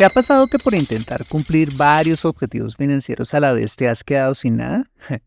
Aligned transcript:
¿Te 0.00 0.06
ha 0.06 0.08
pasado 0.08 0.46
que 0.46 0.58
por 0.58 0.74
intentar 0.74 1.26
cumplir 1.26 1.76
varios 1.76 2.24
objetivos 2.24 2.74
financieros 2.74 3.34
a 3.34 3.40
la 3.40 3.52
vez 3.52 3.76
te 3.76 3.86
has 3.86 4.02
quedado 4.02 4.34
sin 4.34 4.56
nada? 4.56 4.90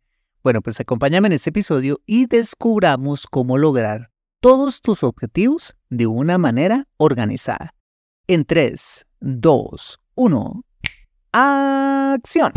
Bueno, 0.44 0.64
pues 0.64 0.80
acompáñame 0.80 1.28
en 1.28 1.34
este 1.34 1.52
episodio 1.52 2.02
y 2.08 2.26
descubramos 2.26 3.28
cómo 3.28 3.60
lograr 3.60 4.10
todos 4.42 4.82
tus 4.82 5.04
objetivos 5.04 5.78
de 5.90 6.08
una 6.08 6.40
manera 6.40 6.88
organizada. 6.98 7.76
En 8.26 8.46
3, 8.46 9.06
2, 9.20 10.00
1, 10.16 10.64
acción. 11.32 12.52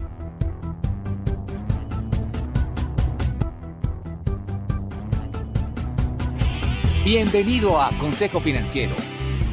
Bienvenido 7.04 7.78
a 7.78 7.96
Consejo 7.98 8.40
Financiero, 8.40 8.96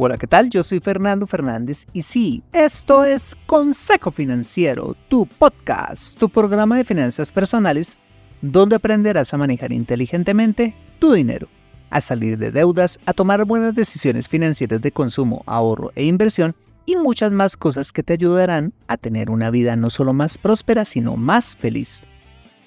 Hola, 0.00 0.16
¿qué 0.16 0.28
tal? 0.28 0.48
Yo 0.48 0.62
soy 0.62 0.78
Fernando 0.78 1.26
Fernández 1.26 1.84
y 1.92 2.02
sí, 2.02 2.44
esto 2.52 3.02
es 3.02 3.34
Consejo 3.46 4.12
Financiero, 4.12 4.94
tu 5.08 5.26
podcast, 5.26 6.16
tu 6.16 6.28
programa 6.28 6.76
de 6.76 6.84
finanzas 6.84 7.32
personales, 7.32 7.98
donde 8.40 8.76
aprenderás 8.76 9.34
a 9.34 9.38
manejar 9.38 9.72
inteligentemente 9.72 10.76
tu 11.00 11.14
dinero, 11.14 11.48
a 11.90 12.00
salir 12.00 12.38
de 12.38 12.52
deudas, 12.52 13.00
a 13.06 13.12
tomar 13.12 13.44
buenas 13.44 13.74
decisiones 13.74 14.28
financieras 14.28 14.80
de 14.82 14.92
consumo, 14.92 15.42
ahorro 15.46 15.90
e 15.96 16.04
inversión 16.04 16.54
y 16.86 16.94
muchas 16.94 17.32
más 17.32 17.56
cosas 17.56 17.90
que 17.90 18.04
te 18.04 18.12
ayudarán 18.12 18.72
a 18.86 18.98
tener 18.98 19.30
una 19.30 19.50
vida 19.50 19.74
no 19.74 19.90
solo 19.90 20.12
más 20.12 20.38
próspera, 20.38 20.84
sino 20.84 21.16
más 21.16 21.56
feliz. 21.56 22.02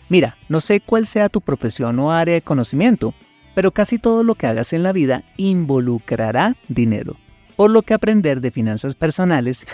Mira, 0.09 0.35
no 0.49 0.59
sé 0.59 0.81
cuál 0.81 1.05
sea 1.05 1.29
tu 1.29 1.39
profesión 1.39 1.97
o 1.99 2.11
área 2.11 2.33
de 2.33 2.41
conocimiento, 2.41 3.13
pero 3.55 3.71
casi 3.71 3.97
todo 3.97 4.23
lo 4.23 4.35
que 4.35 4.47
hagas 4.47 4.73
en 4.73 4.83
la 4.83 4.91
vida 4.91 5.23
involucrará 5.37 6.55
dinero, 6.67 7.17
por 7.61 7.69
lo 7.69 7.83
que 7.83 7.93
aprender 7.93 8.41
de 8.41 8.49
finanzas 8.49 8.95
personales 8.95 9.67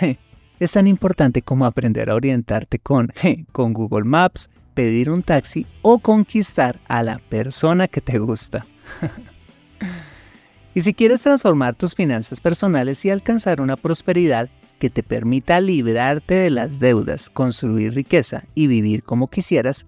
es 0.60 0.72
tan 0.74 0.88
importante 0.88 1.42
como 1.42 1.64
aprender 1.64 2.10
a 2.10 2.16
orientarte 2.16 2.80
con, 2.80 3.14
con 3.54 3.72
Google 3.72 4.04
Maps, 4.04 4.50
pedir 4.74 5.10
un 5.10 5.24
taxi 5.24 5.66
o 5.84 5.98
conquistar 5.98 6.82
a 6.90 7.02
la 7.02 7.18
persona 7.18 7.88
que 7.88 8.02
te 8.02 8.20
gusta. 8.20 8.66
y 10.76 10.82
si 10.82 10.94
quieres 10.94 11.22
transformar 11.22 11.76
tus 11.76 11.96
finanzas 11.96 12.42
personales 12.42 13.06
y 13.06 13.10
alcanzar 13.10 13.62
una 13.62 13.78
prosperidad 13.78 14.50
que 14.80 14.90
te 14.90 15.02
permita 15.02 15.62
librarte 15.62 16.36
de 16.36 16.50
las 16.50 16.82
deudas, 16.82 17.30
construir 17.30 17.94
riqueza 17.94 18.44
y 18.54 18.68
vivir 18.68 19.02
como 19.02 19.30
quisieras, 19.30 19.88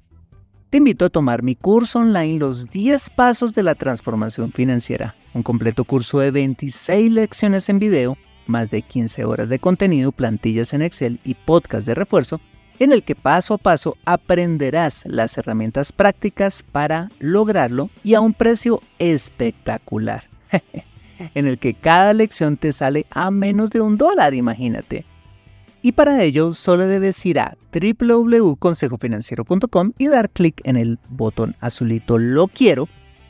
te 0.69 0.77
invito 0.77 1.03
a 1.03 1.09
tomar 1.09 1.43
mi 1.43 1.55
curso 1.55 1.99
online 1.99 2.39
Los 2.39 2.69
10 2.69 3.09
Pasos 3.09 3.53
de 3.53 3.63
la 3.63 3.75
Transformación 3.75 4.53
Financiera, 4.53 5.15
un 5.33 5.43
completo 5.43 5.83
curso 5.83 6.19
de 6.19 6.31
26 6.31 7.11
lecciones 7.11 7.69
en 7.69 7.79
video, 7.79 8.17
más 8.47 8.69
de 8.69 8.81
15 8.81 9.25
horas 9.25 9.49
de 9.49 9.59
contenido, 9.59 10.11
plantillas 10.11 10.73
en 10.73 10.81
Excel 10.81 11.19
y 11.23 11.35
podcast 11.35 11.87
de 11.87 11.95
refuerzo, 11.95 12.41
en 12.79 12.91
el 12.91 13.03
que 13.03 13.15
paso 13.15 13.53
a 13.53 13.57
paso 13.57 13.97
aprenderás 14.05 15.03
las 15.05 15.37
herramientas 15.37 15.91
prácticas 15.91 16.63
para 16.63 17.09
lograrlo 17.19 17.89
y 18.03 18.15
a 18.15 18.21
un 18.21 18.33
precio 18.33 18.81
espectacular, 18.97 20.27
en 21.35 21.45
el 21.45 21.59
que 21.59 21.73
cada 21.73 22.13
lección 22.13 22.57
te 22.57 22.73
sale 22.73 23.05
a 23.11 23.29
menos 23.31 23.69
de 23.69 23.81
un 23.81 23.97
dólar, 23.97 24.33
imagínate. 24.33 25.05
Y 25.81 25.93
para 25.93 26.21
ello 26.23 26.53
solo 26.53 26.87
debes 26.87 27.25
ir 27.25 27.39
a 27.39 27.55
www.consejofinanciero.com 27.71 29.93
y 29.97 30.07
dar 30.07 30.29
clic 30.29 30.59
en 30.65 30.75
el 30.75 30.99
botón 31.09 31.55
azulito 31.61 32.17
Lo 32.17 32.47
quiero 32.47 32.89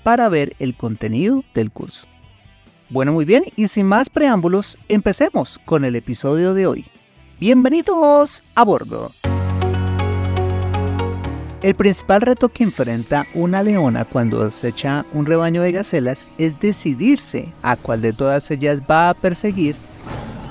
para 0.10 0.28
ver 0.28 0.56
el 0.58 0.76
contenido 0.76 1.44
del 1.54 1.70
curso. 1.70 2.08
Bueno, 2.90 3.14
muy 3.14 3.26
bien, 3.26 3.44
y 3.56 3.68
sin 3.68 3.86
más 3.86 4.10
preámbulos, 4.10 4.76
empecemos 4.88 5.60
con 5.66 5.86
el 5.86 5.96
episodio 5.96 6.56
de 6.56 6.66
hoy. 6.66 6.86
Bienvenidos 7.40 8.42
a 8.56 8.64
bordo. 8.64 9.12
El 11.62 11.76
principal 11.76 12.22
reto 12.22 12.50
que 12.50 12.64
enfrenta 12.64 13.24
una 13.36 13.62
leona 13.62 14.04
cuando 14.04 14.44
acecha 14.44 15.06
un 15.14 15.28
rebaño 15.28 15.62
de 15.62 15.74
gacelas 15.74 16.28
es 16.40 16.60
decidirse 16.60 17.54
a 17.62 17.76
cuál 17.76 18.02
de 18.02 18.12
todas 18.12 18.50
ellas 18.50 18.82
va 18.90 19.12
a 19.12 19.14
perseguir 19.14 19.76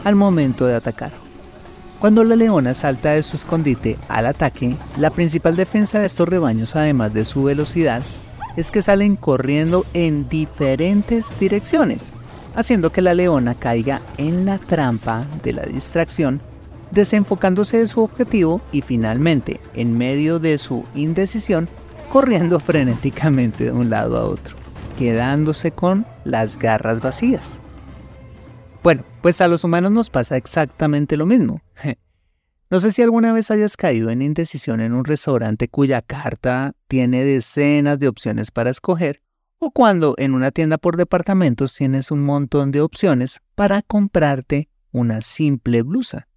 al 0.05 0.15
momento 0.15 0.67
de 0.67 0.77
atacar. 0.77 1.11
Cuando 1.99 2.23
la 2.23 2.37
leona 2.37 2.75
salta 2.75 3.11
de 3.11 3.25
su 3.25 3.35
escondite 3.35 3.99
al 4.07 4.27
ataque, 4.27 4.77
la 4.99 5.11
principal 5.11 5.57
defensa 5.57 5.99
de 5.99 6.07
estos 6.07 6.29
rebaños, 6.29 6.77
además 6.77 7.13
de 7.13 7.25
su 7.25 7.43
velocidad, 7.43 8.05
es 8.59 8.73
que 8.73 8.83
salen 8.83 9.15
corriendo 9.15 9.87
en 9.95 10.29
diferentes 10.29 11.33
direcciones, 11.39 12.13
haciendo 12.57 12.91
que 12.91 13.03
la 13.03 13.15
leona 13.15 13.55
caiga 13.55 14.01
en 14.17 14.45
la 14.45 14.59
trampa 14.59 15.25
de 15.45 15.53
la 15.53 15.63
distracción, 15.63 16.41
desenfocándose 16.91 17.79
de 17.79 17.87
su 17.87 18.03
objetivo 18.03 18.61
y 18.73 18.81
finalmente, 18.81 19.61
en 19.75 19.97
medio 19.97 20.41
de 20.41 20.59
su 20.59 20.85
indecisión, 20.97 21.69
corriendo 22.11 22.59
frenéticamente 22.69 23.65
de 23.65 23.73
un 23.73 23.91
lado 23.91 24.19
a 24.19 24.25
otro, 24.25 24.57
quedándose 24.99 25.71
con 25.71 26.05
las 26.25 26.59
garras 26.59 27.01
vacías. 27.01 27.61
Bueno, 28.83 29.05
pues 29.23 29.41
a 29.41 29.47
los 29.47 29.63
humanos 29.63 29.93
nos 29.93 30.11
pasa 30.11 30.37
exactamente 30.37 31.17
lo 31.17 31.27
mismo. 31.27 31.61
No 32.71 32.81
sé 32.81 32.91
si 32.91 33.01
alguna 33.01 33.33
vez 33.33 33.51
hayas 33.51 33.77
caído 33.77 34.11
en 34.11 34.21
indecisión 34.21 34.81
en 34.81 34.93
un 34.93 35.05
restaurante 35.05 35.69
cuya 35.69 36.03
carta 36.03 36.75
tiene 36.87 37.25
decenas 37.25 37.99
de 37.99 38.09
opciones 38.09 38.51
para 38.51 38.71
escoger, 38.71 39.23
o 39.59 39.71
cuando 39.71 40.15
en 40.19 40.35
una 40.35 40.51
tienda 40.51 40.77
por 40.77 40.97
departamentos 40.97 41.75
tienes 41.75 42.11
un 42.11 42.23
montón 42.23 42.71
de 42.71 42.83
opciones 42.83 43.41
para 43.55 43.81
comprarte 43.83 44.69
una 44.93 45.23
simple 45.23 45.83
blusa. 45.83 46.29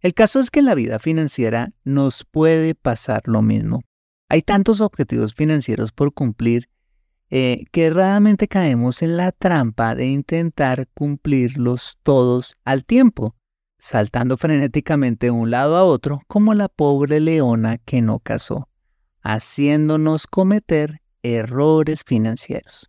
El 0.00 0.14
caso 0.14 0.40
es 0.40 0.50
que 0.50 0.58
en 0.58 0.64
la 0.66 0.74
vida 0.74 0.98
financiera 0.98 1.70
nos 1.84 2.24
puede 2.24 2.74
pasar 2.74 3.22
lo 3.26 3.40
mismo. 3.40 3.82
Hay 4.28 4.42
tantos 4.42 4.80
objetivos 4.80 5.32
financieros 5.32 5.92
por 5.92 6.12
cumplir 6.12 6.68
eh, 7.30 7.64
que 7.70 7.88
raramente 7.88 8.48
caemos 8.48 9.02
en 9.02 9.16
la 9.16 9.30
trampa 9.30 9.94
de 9.94 10.06
intentar 10.06 10.88
cumplirlos 10.92 11.98
todos 12.02 12.56
al 12.64 12.84
tiempo, 12.84 13.36
saltando 13.82 14.36
frenéticamente 14.36 15.26
de 15.26 15.30
un 15.32 15.50
lado 15.50 15.76
a 15.76 15.84
otro 15.84 16.22
como 16.28 16.54
la 16.54 16.68
pobre 16.68 17.18
leona 17.18 17.78
que 17.78 18.00
no 18.00 18.20
cazó, 18.20 18.68
haciéndonos 19.22 20.28
cometer 20.28 21.02
errores 21.24 22.04
financieros. 22.06 22.88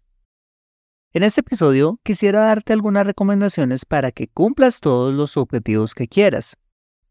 En 1.12 1.24
este 1.24 1.42
episodio 1.42 2.00
quisiera 2.04 2.42
darte 2.42 2.74
algunas 2.74 3.08
recomendaciones 3.08 3.86
para 3.86 4.12
que 4.12 4.28
cumplas 4.28 4.82
todos 4.82 5.12
los 5.16 5.36
objetivos 5.36 5.96
que 5.96 6.08
quieras, 6.08 6.58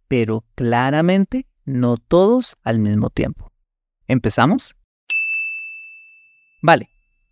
pero 0.06 0.44
claramente 0.54 1.48
no 1.64 1.96
todos 1.96 2.54
al 2.62 2.78
mismo 2.78 3.10
tiempo. 3.10 3.50
¿Empezamos? 4.06 4.76
Vale, 6.62 6.88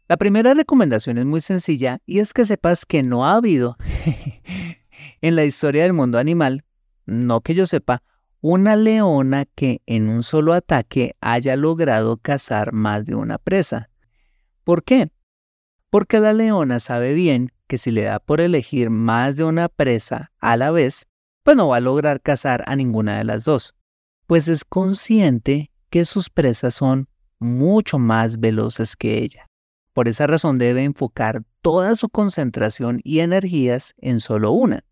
la 0.09 0.17
primera 0.17 0.53
recomendación 0.55 1.19
es 1.19 1.27
muy 1.27 1.41
sencilla 1.41 2.01
y 2.07 2.19
es 2.19 2.35
que 2.35 2.45
sepas 2.45 2.85
que 2.85 3.05
no 3.05 3.25
ha 3.25 3.35
habido 3.35 3.77
en 5.21 5.37
la 5.37 5.45
historia 5.45 5.83
del 5.83 5.93
mundo 5.93 6.19
animal, 6.19 6.65
no 7.07 7.41
que 7.41 7.55
yo 7.55 7.67
sepa, 7.67 8.03
una 8.41 8.77
leona 8.77 9.45
que 9.45 9.83
en 9.87 10.09
un 10.09 10.23
solo 10.23 10.55
ataque 10.55 11.15
haya 11.21 11.57
logrado 11.57 12.17
cazar 12.17 12.73
más 12.73 13.05
de 13.05 13.15
una 13.15 13.39
presa. 13.39 13.91
¿Por 14.65 14.83
qué? 14.83 15.11
Porque 15.91 16.21
la 16.21 16.33
leona 16.33 16.81
sabe 16.81 17.13
bien 17.13 17.53
que 17.67 17.79
si 17.79 17.91
le 17.91 18.03
da 18.03 18.19
por 18.19 18.41
elegir 18.41 18.91
más 18.91 19.37
de 19.37 19.45
una 19.45 19.69
presa 19.69 20.33
a 20.41 20.57
la 20.57 20.71
vez, 20.71 21.07
pues 21.43 21.57
no 21.57 21.69
va 21.69 21.77
a 21.77 21.81
lograr 21.81 22.21
cazar 22.21 22.65
a 22.67 22.77
ninguna 22.77 23.19
de 23.19 23.25
las 23.25 23.45
dos, 23.45 23.75
pues 24.27 24.49
es 24.49 24.65
consciente 24.65 25.71
que 25.91 26.05
sus 26.05 26.31
presas 26.31 26.75
son 26.75 27.09
mucho 27.39 27.99
más 27.99 28.39
veloces 28.39 28.97
que 28.97 29.19
ella. 29.19 29.47
Por 29.93 30.09
esa 30.09 30.27
razón 30.27 30.59
debe 30.59 30.85
enfocar 30.85 31.43
toda 31.63 31.97
su 31.97 32.09
concentración 32.09 33.01
y 33.03 33.21
energías 33.21 33.95
en 33.99 34.21
solo 34.21 34.53
una. 34.53 34.85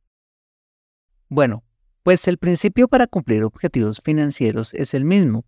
Bueno, 1.28 1.62
pues 2.02 2.26
el 2.26 2.38
principio 2.38 2.88
para 2.88 3.06
cumplir 3.06 3.44
objetivos 3.44 4.00
financieros 4.02 4.72
es 4.72 4.94
el 4.94 5.04
mismo, 5.04 5.44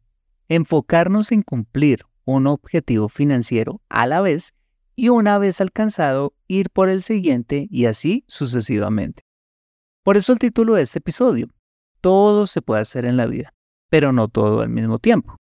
enfocarnos 0.49 1.33
en 1.33 1.43
cumplir 1.43 2.05
un 2.25 2.47
objetivo 2.47 3.09
financiero 3.09 3.81
a 3.89 4.07
la 4.07 4.21
vez 4.21 4.53
y 4.95 5.09
una 5.09 5.39
vez 5.39 5.61
alcanzado 5.61 6.35
ir 6.49 6.69
por 6.69 6.91
el 6.91 7.03
siguiente 7.03 7.67
y 7.71 7.87
así 7.87 8.25
sucesivamente. 8.29 9.23
Por 10.03 10.19
eso 10.19 10.33
el 10.33 10.39
título 10.39 10.75
de 10.75 10.83
este 10.83 10.99
episodio, 10.99 11.49
todo 12.01 12.47
se 12.47 12.61
puede 12.61 12.83
hacer 12.83 13.07
en 13.07 13.17
la 13.17 13.27
vida, 13.27 13.55
pero 13.89 14.13
no 14.13 14.29
todo 14.29 14.61
al 14.61 14.69
mismo 14.69 14.99
tiempo. 14.99 15.37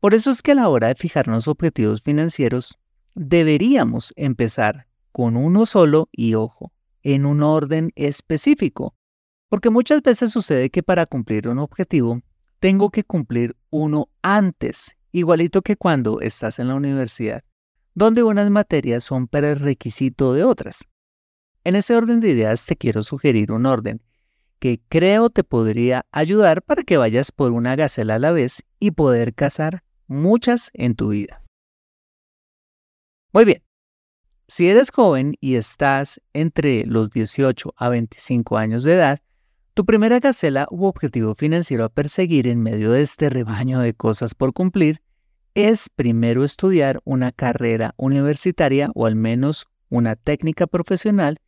Por 0.00 0.14
eso 0.14 0.30
es 0.30 0.42
que 0.42 0.52
a 0.52 0.56
la 0.56 0.68
hora 0.68 0.88
de 0.88 0.94
fijarnos 0.94 1.48
objetivos 1.48 2.02
financieros, 2.02 2.78
deberíamos 3.14 4.12
empezar 4.16 4.86
con 5.10 5.36
uno 5.36 5.66
solo 5.66 6.08
y 6.12 6.34
ojo, 6.34 6.72
en 7.02 7.26
un 7.26 7.42
orden 7.42 7.92
específico, 7.94 8.94
porque 9.52 9.68
muchas 9.68 10.00
veces 10.00 10.30
sucede 10.30 10.70
que 10.70 10.82
para 10.82 11.04
cumplir 11.04 11.46
un 11.46 11.58
objetivo 11.58 12.22
tengo 12.58 12.88
que 12.88 13.04
cumplir 13.04 13.54
uno 13.68 14.08
antes, 14.22 14.96
igualito 15.12 15.60
que 15.60 15.76
cuando 15.76 16.22
estás 16.22 16.58
en 16.58 16.68
la 16.68 16.74
universidad, 16.74 17.44
donde 17.92 18.22
unas 18.22 18.50
materias 18.50 19.04
son 19.04 19.28
prerequisito 19.28 20.32
de 20.32 20.44
otras. 20.44 20.88
En 21.64 21.76
ese 21.76 21.94
orden 21.94 22.20
de 22.20 22.30
ideas 22.30 22.64
te 22.64 22.76
quiero 22.76 23.02
sugerir 23.02 23.52
un 23.52 23.66
orden 23.66 24.00
que 24.58 24.80
creo 24.88 25.28
te 25.28 25.44
podría 25.44 26.06
ayudar 26.12 26.62
para 26.62 26.82
que 26.82 26.96
vayas 26.96 27.30
por 27.30 27.52
una 27.52 27.76
gacela 27.76 28.14
a 28.14 28.18
la 28.18 28.30
vez 28.30 28.62
y 28.80 28.92
poder 28.92 29.34
cazar 29.34 29.84
muchas 30.06 30.70
en 30.72 30.94
tu 30.94 31.08
vida. 31.10 31.42
Muy 33.34 33.44
bien, 33.44 33.62
si 34.48 34.70
eres 34.70 34.90
joven 34.90 35.34
y 35.42 35.56
estás 35.56 36.22
entre 36.32 36.86
los 36.86 37.10
18 37.10 37.74
a 37.76 37.90
25 37.90 38.56
años 38.56 38.84
de 38.84 38.94
edad, 38.94 39.20
tu 39.74 39.86
primera 39.86 40.20
gacela 40.20 40.66
u 40.70 40.84
objetivo 40.84 41.34
financiero 41.34 41.84
a 41.84 41.88
perseguir 41.88 42.46
en 42.46 42.60
medio 42.60 42.92
de 42.92 43.02
este 43.02 43.30
rebaño 43.30 43.80
de 43.80 43.94
cosas 43.94 44.34
por 44.34 44.52
cumplir 44.52 45.00
es 45.54 45.88
primero 45.88 46.44
estudiar 46.44 47.00
una 47.04 47.32
carrera 47.32 47.94
universitaria 47.96 48.90
o 48.94 49.06
al 49.06 49.16
menos 49.16 49.66
una 49.88 50.16
técnica 50.16 50.66
profesional 50.66 51.38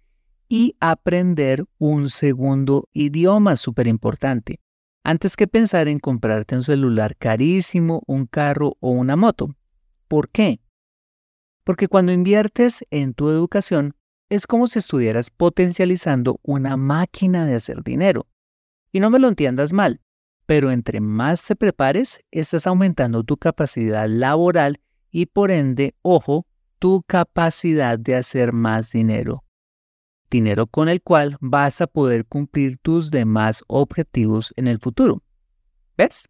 y 0.49 0.76
aprender 0.81 1.65
un 1.79 2.11
segundo 2.11 2.88
idioma 2.93 3.56
súper 3.56 3.87
importante, 3.87 4.61
antes 5.03 5.37
que 5.37 5.47
pensar 5.47 5.88
en 5.88 5.99
comprarte 5.99 6.55
un 6.55 6.62
celular 6.62 7.17
carísimo, 7.17 8.03
un 8.06 8.26
carro 8.26 8.76
o 8.81 8.91
una 8.91 9.17
moto. 9.17 9.55
¿Por 10.06 10.29
qué? 10.29 10.61
Porque 11.65 11.88
cuando 11.88 12.12
inviertes 12.12 12.85
en 12.91 13.15
tu 13.15 13.31
educación, 13.31 13.94
es 14.35 14.47
como 14.47 14.67
si 14.67 14.79
estuvieras 14.79 15.31
potencializando 15.31 16.39
una 16.43 16.77
máquina 16.77 17.47
de 17.47 17.55
hacer 17.55 17.83
dinero. 17.83 18.27
Y 18.93 19.01
no 19.01 19.11
me 19.11 19.19
lo 19.19 19.29
entiendas 19.29 19.73
mal, 19.73 20.01
pero 20.47 20.71
entre 20.71 21.01
más 21.01 21.45
te 21.47 21.57
prepares, 21.57 22.21
estás 22.31 22.67
aumentando 22.67 23.25
tu 23.25 23.37
capacidad 23.37 24.09
laboral 24.09 24.81
y 25.11 25.27
por 25.27 25.51
ende, 25.51 25.95
ojo, 26.03 26.47
tu 26.79 27.03
capacidad 27.07 27.99
de 27.99 28.17
hacer 28.17 28.53
más 28.53 28.91
dinero 28.91 29.45
dinero 30.35 30.67
con 30.67 30.89
el 30.89 31.01
cual 31.01 31.37
vas 31.41 31.81
a 31.81 31.87
poder 31.87 32.27
cumplir 32.27 32.77
tus 32.79 33.13
demás 33.13 33.63
objetivos 33.69 34.53
en 34.57 34.67
el 34.67 34.81
futuro. 34.81 35.23
¿Ves? 35.97 36.29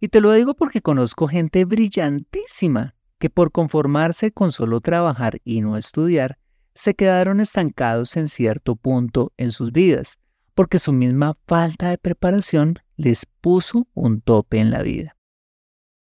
Y 0.00 0.08
te 0.08 0.20
lo 0.20 0.32
digo 0.32 0.54
porque 0.54 0.82
conozco 0.82 1.28
gente 1.28 1.64
brillantísima 1.64 2.96
que 3.20 3.30
por 3.30 3.52
conformarse 3.52 4.32
con 4.32 4.50
solo 4.50 4.80
trabajar 4.80 5.38
y 5.44 5.60
no 5.60 5.76
estudiar, 5.76 6.38
se 6.80 6.94
quedaron 6.94 7.40
estancados 7.40 8.16
en 8.16 8.26
cierto 8.26 8.74
punto 8.74 9.34
en 9.36 9.52
sus 9.52 9.70
vidas, 9.70 10.18
porque 10.54 10.78
su 10.78 10.94
misma 10.94 11.36
falta 11.46 11.90
de 11.90 11.98
preparación 11.98 12.78
les 12.96 13.26
puso 13.42 13.86
un 13.92 14.22
tope 14.22 14.60
en 14.60 14.70
la 14.70 14.82
vida. 14.82 15.14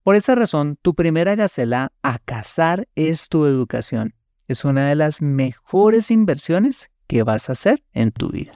Por 0.03 0.17
esa 0.17 0.35
razón, 0.35 0.77
tu 0.81 0.93
primera 0.93 1.35
gacela 1.35 1.93
a 2.01 2.19
cazar 2.19 2.89
es 2.95 3.29
tu 3.29 3.45
educación. 3.45 4.13
Es 4.49 4.65
una 4.65 4.89
de 4.89 4.95
las 4.95 5.21
mejores 5.21 6.11
inversiones 6.11 6.89
que 7.07 7.23
vas 7.23 7.47
a 7.47 7.53
hacer 7.53 7.81
en 7.93 8.11
tu 8.11 8.29
vida. 8.29 8.51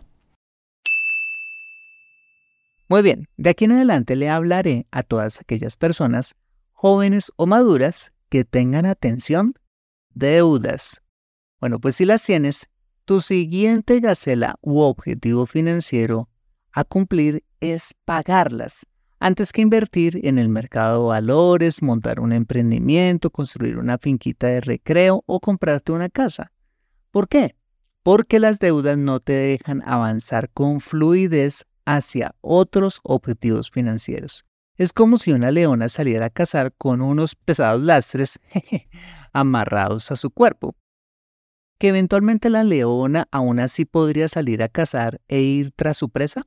Muy 2.89 3.03
bien, 3.03 3.29
de 3.37 3.51
aquí 3.51 3.63
en 3.63 3.71
adelante 3.71 4.17
le 4.17 4.29
hablaré 4.29 4.85
a 4.91 5.03
todas 5.03 5.39
aquellas 5.39 5.77
personas, 5.77 6.35
jóvenes 6.73 7.31
o 7.37 7.45
maduras, 7.45 8.11
que 8.27 8.43
tengan 8.43 8.85
atención, 8.85 9.53
deudas. 10.13 11.01
Bueno, 11.61 11.79
pues 11.79 11.95
si 11.95 12.03
las 12.03 12.23
tienes, 12.23 12.67
tu 13.05 13.21
siguiente 13.21 14.01
gacela 14.01 14.55
u 14.61 14.79
objetivo 14.79 15.45
financiero 15.45 16.27
a 16.73 16.83
cumplir 16.83 17.45
es 17.61 17.93
pagarlas 18.03 18.85
antes 19.19 19.53
que 19.53 19.61
invertir 19.61 20.19
en 20.25 20.39
el 20.39 20.49
mercado 20.49 21.03
de 21.03 21.07
valores, 21.09 21.81
montar 21.81 22.19
un 22.19 22.33
emprendimiento, 22.33 23.29
construir 23.29 23.77
una 23.77 23.97
finquita 23.97 24.47
de 24.47 24.61
recreo 24.61 25.23
o 25.27 25.39
comprarte 25.39 25.91
una 25.93 26.09
casa. 26.09 26.51
¿Por 27.11 27.29
qué? 27.29 27.55
porque 28.03 28.39
las 28.39 28.59
deudas 28.59 28.97
no 28.97 29.19
te 29.19 29.33
dejan 29.33 29.83
avanzar 29.85 30.49
con 30.51 30.81
fluidez 30.81 31.65
hacia 31.85 32.35
otros 32.41 32.99
objetivos 33.03 33.69
financieros. 33.69 34.45
Es 34.77 34.93
como 34.93 35.17
si 35.17 35.31
una 35.31 35.51
leona 35.51 35.89
saliera 35.89 36.27
a 36.27 36.29
cazar 36.29 36.73
con 36.73 37.01
unos 37.01 37.35
pesados 37.35 37.81
lastres 37.81 38.39
amarrados 39.33 40.11
a 40.11 40.15
su 40.15 40.31
cuerpo. 40.31 40.75
¿Que 41.81 41.87
eventualmente 41.87 42.51
la 42.51 42.63
leona 42.63 43.27
aún 43.31 43.59
así 43.59 43.85
podría 43.85 44.27
salir 44.27 44.61
a 44.61 44.69
cazar 44.69 45.19
e 45.27 45.41
ir 45.41 45.71
tras 45.71 45.97
su 45.97 46.09
presa? 46.11 46.45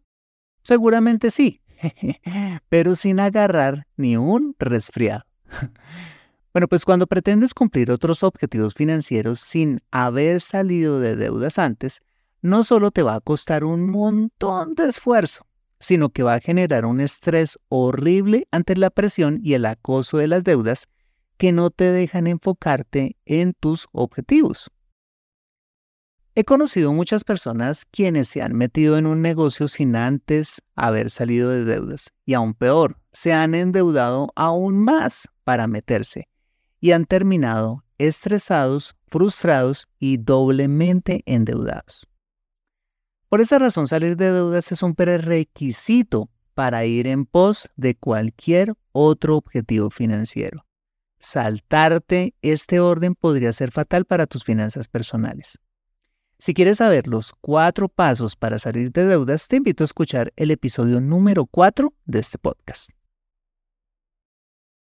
Seguramente 0.62 1.32
sí, 1.32 1.60
pero 2.68 2.94
sin 2.94 3.18
agarrar 3.18 3.88
ni 3.96 4.16
un 4.16 4.54
resfriado. 4.60 5.24
Bueno, 6.52 6.68
pues 6.68 6.84
cuando 6.84 7.08
pretendes 7.08 7.52
cumplir 7.52 7.90
otros 7.90 8.22
objetivos 8.22 8.74
financieros 8.74 9.40
sin 9.40 9.80
haber 9.90 10.40
salido 10.40 11.00
de 11.00 11.16
deudas 11.16 11.58
antes, 11.58 12.00
no 12.42 12.62
solo 12.62 12.92
te 12.92 13.02
va 13.02 13.16
a 13.16 13.20
costar 13.20 13.64
un 13.64 13.90
montón 13.90 14.76
de 14.76 14.86
esfuerzo, 14.86 15.48
sino 15.80 16.10
que 16.10 16.22
va 16.22 16.34
a 16.34 16.40
generar 16.40 16.86
un 16.86 17.00
estrés 17.00 17.58
horrible 17.70 18.46
ante 18.52 18.76
la 18.76 18.90
presión 18.90 19.40
y 19.42 19.54
el 19.54 19.66
acoso 19.66 20.16
de 20.16 20.28
las 20.28 20.44
deudas 20.44 20.86
que 21.38 21.50
no 21.50 21.70
te 21.70 21.90
dejan 21.90 22.28
enfocarte 22.28 23.16
en 23.26 23.54
tus 23.54 23.88
objetivos. 23.90 24.70
He 26.36 26.42
conocido 26.42 26.92
muchas 26.92 27.22
personas 27.22 27.84
quienes 27.84 28.28
se 28.28 28.42
han 28.42 28.54
metido 28.54 28.98
en 28.98 29.06
un 29.06 29.22
negocio 29.22 29.68
sin 29.68 29.94
antes 29.94 30.62
haber 30.74 31.10
salido 31.10 31.50
de 31.50 31.64
deudas 31.64 32.12
y 32.24 32.34
aún 32.34 32.54
peor, 32.54 32.98
se 33.12 33.32
han 33.32 33.54
endeudado 33.54 34.32
aún 34.34 34.82
más 34.82 35.28
para 35.44 35.68
meterse 35.68 36.28
y 36.80 36.90
han 36.90 37.04
terminado 37.04 37.84
estresados, 37.98 38.96
frustrados 39.06 39.86
y 40.00 40.16
doblemente 40.16 41.22
endeudados. 41.26 42.08
Por 43.28 43.40
esa 43.40 43.60
razón, 43.60 43.86
salir 43.86 44.16
de 44.16 44.32
deudas 44.32 44.72
es 44.72 44.82
un 44.82 44.96
prerequisito 44.96 46.30
para 46.54 46.84
ir 46.84 47.06
en 47.06 47.26
pos 47.26 47.70
de 47.76 47.94
cualquier 47.94 48.74
otro 48.90 49.36
objetivo 49.36 49.88
financiero. 49.88 50.66
Saltarte 51.20 52.34
este 52.42 52.80
orden 52.80 53.14
podría 53.14 53.52
ser 53.52 53.70
fatal 53.70 54.04
para 54.04 54.26
tus 54.26 54.42
finanzas 54.42 54.88
personales. 54.88 55.60
Si 56.44 56.52
quieres 56.52 56.76
saber 56.76 57.06
los 57.06 57.32
cuatro 57.40 57.88
pasos 57.88 58.36
para 58.36 58.58
salir 58.58 58.92
de 58.92 59.06
deudas, 59.06 59.48
te 59.48 59.56
invito 59.56 59.82
a 59.82 59.86
escuchar 59.86 60.30
el 60.36 60.50
episodio 60.50 61.00
número 61.00 61.46
4 61.46 61.94
de 62.04 62.18
este 62.18 62.36
podcast. 62.36 62.90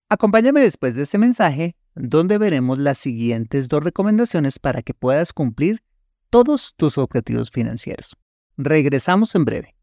Acompáñame 0.08 0.60
después 0.60 0.94
de 0.94 1.02
este 1.02 1.18
mensaje 1.18 1.74
donde 1.96 2.38
veremos 2.38 2.78
las 2.78 2.98
siguientes 2.98 3.68
dos 3.68 3.82
recomendaciones 3.82 4.60
para 4.60 4.82
que 4.82 4.94
puedas 4.94 5.32
cumplir 5.32 5.82
todos 6.30 6.74
tus 6.76 6.96
objetivos 6.98 7.50
financieros. 7.50 8.16
Regresamos 8.56 9.34
en 9.34 9.44
breve. 9.44 9.74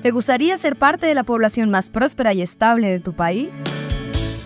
¿Te 0.00 0.10
gustaría 0.10 0.56
ser 0.56 0.78
parte 0.78 1.04
de 1.04 1.14
la 1.14 1.24
población 1.24 1.68
más 1.68 1.90
próspera 1.90 2.32
y 2.32 2.40
estable 2.40 2.88
de 2.88 3.00
tu 3.00 3.12
país? 3.12 3.50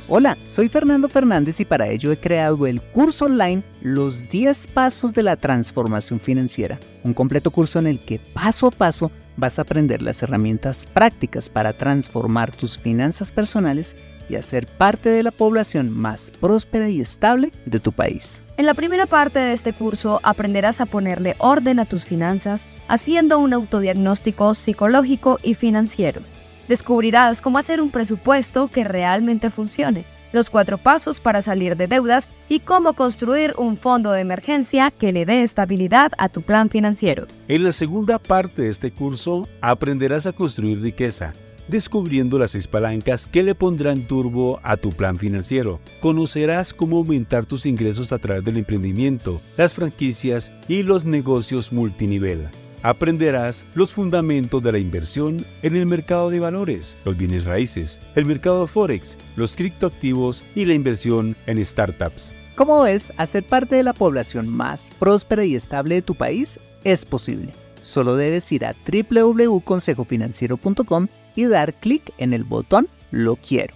Hola, 0.08 0.36
soy 0.44 0.68
Fernando 0.68 1.08
Fernández 1.08 1.60
y 1.60 1.64
para 1.64 1.88
ello 1.88 2.10
he 2.10 2.18
creado 2.18 2.66
el 2.66 2.82
curso 2.82 3.26
online 3.26 3.62
Los 3.80 4.28
10 4.28 4.66
Pasos 4.68 5.12
de 5.12 5.22
la 5.22 5.36
Transformación 5.36 6.18
Financiera, 6.18 6.80
un 7.04 7.14
completo 7.14 7.52
curso 7.52 7.78
en 7.78 7.86
el 7.86 8.04
que 8.04 8.18
paso 8.18 8.66
a 8.66 8.70
paso 8.72 9.12
vas 9.36 9.58
a 9.58 9.62
aprender 9.62 10.02
las 10.02 10.22
herramientas 10.22 10.86
prácticas 10.92 11.48
para 11.48 11.72
transformar 11.72 12.54
tus 12.54 12.78
finanzas 12.78 13.30
personales 13.30 13.96
y 14.28 14.34
hacer 14.34 14.66
parte 14.66 15.08
de 15.08 15.22
la 15.22 15.30
población 15.30 15.88
más 15.88 16.32
próspera 16.40 16.88
y 16.88 17.00
estable 17.00 17.52
de 17.64 17.78
tu 17.80 17.92
país. 17.92 18.42
En 18.56 18.66
la 18.66 18.74
primera 18.74 19.06
parte 19.06 19.38
de 19.38 19.52
este 19.52 19.72
curso 19.72 20.20
aprenderás 20.24 20.80
a 20.80 20.86
ponerle 20.86 21.36
orden 21.38 21.78
a 21.78 21.84
tus 21.84 22.06
finanzas 22.06 22.66
haciendo 22.88 23.38
un 23.38 23.52
autodiagnóstico 23.52 24.54
psicológico 24.54 25.38
y 25.42 25.54
financiero. 25.54 26.22
Descubrirás 26.68 27.40
cómo 27.40 27.58
hacer 27.58 27.80
un 27.80 27.90
presupuesto 27.90 28.68
que 28.68 28.84
realmente 28.84 29.50
funcione, 29.50 30.04
los 30.32 30.48
cuatro 30.48 30.78
pasos 30.78 31.20
para 31.20 31.42
salir 31.42 31.76
de 31.76 31.86
deudas 31.86 32.28
y 32.48 32.60
cómo 32.60 32.94
construir 32.94 33.54
un 33.58 33.76
fondo 33.76 34.12
de 34.12 34.20
emergencia 34.20 34.90
que 34.90 35.12
le 35.12 35.26
dé 35.26 35.42
estabilidad 35.42 36.12
a 36.18 36.28
tu 36.28 36.42
plan 36.42 36.70
financiero. 36.70 37.26
En 37.48 37.64
la 37.64 37.72
segunda 37.72 38.18
parte 38.18 38.62
de 38.62 38.68
este 38.68 38.90
curso 38.90 39.48
aprenderás 39.60 40.26
a 40.26 40.32
construir 40.32 40.80
riqueza 40.80 41.32
descubriendo 41.68 42.38
las 42.38 42.52
seis 42.52 42.66
palancas 42.66 43.26
que 43.26 43.42
le 43.42 43.54
pondrán 43.54 44.06
turbo 44.06 44.60
a 44.62 44.76
tu 44.76 44.90
plan 44.90 45.16
financiero. 45.16 45.80
Conocerás 46.00 46.74
cómo 46.74 46.98
aumentar 46.98 47.46
tus 47.46 47.66
ingresos 47.66 48.12
a 48.12 48.18
través 48.18 48.44
del 48.44 48.58
emprendimiento, 48.58 49.40
las 49.56 49.74
franquicias 49.74 50.52
y 50.68 50.82
los 50.82 51.04
negocios 51.04 51.72
multinivel. 51.72 52.48
Aprenderás 52.82 53.64
los 53.74 53.92
fundamentos 53.92 54.62
de 54.62 54.72
la 54.72 54.78
inversión 54.78 55.44
en 55.62 55.76
el 55.76 55.84
mercado 55.86 56.30
de 56.30 56.40
valores, 56.40 56.96
los 57.04 57.16
bienes 57.16 57.44
raíces, 57.44 58.00
el 58.16 58.26
mercado 58.26 58.62
de 58.62 58.66
forex, 58.66 59.16
los 59.36 59.54
criptoactivos 59.56 60.44
y 60.56 60.64
la 60.64 60.74
inversión 60.74 61.36
en 61.46 61.64
startups. 61.64 62.32
Como 62.56 62.82
ves, 62.82 63.12
hacer 63.16 63.44
parte 63.44 63.76
de 63.76 63.84
la 63.84 63.94
población 63.94 64.48
más 64.48 64.90
próspera 64.98 65.44
y 65.44 65.54
estable 65.54 65.94
de 65.96 66.02
tu 66.02 66.14
país 66.16 66.58
es 66.82 67.04
posible. 67.04 67.52
Solo 67.82 68.16
debes 68.16 68.50
ir 68.52 68.66
a 68.66 68.74
www.consejofinanciero.com 68.84 71.08
y 71.34 71.46
dar 71.46 71.74
clic 71.74 72.12
en 72.18 72.32
el 72.32 72.44
botón 72.44 72.88
Lo 73.10 73.34
quiero. 73.36 73.74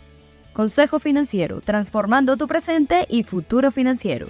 Consejo 0.52 0.98
Financiero, 0.98 1.60
transformando 1.60 2.36
tu 2.36 2.46
presente 2.46 3.06
y 3.08 3.24
futuro 3.24 3.70
financiero. 3.70 4.26